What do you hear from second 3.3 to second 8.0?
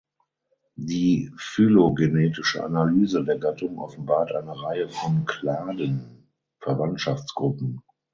Gattung offenbart eine Reihe von Kladen (Verwandtschaftsgruppen).